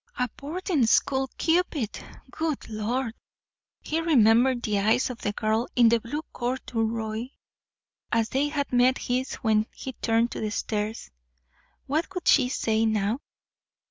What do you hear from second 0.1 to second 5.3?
A boarding school cupid! Good lord! He remembered the eyes of